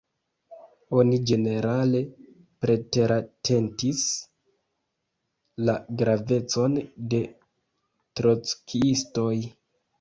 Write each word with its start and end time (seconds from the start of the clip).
Oni 0.99 1.17
ĝenerale 1.31 2.01
preteratentis 2.65 4.01
la 5.69 5.77
gravecon 6.03 6.83
de 7.15 7.23
trockiistoj. 8.23 9.33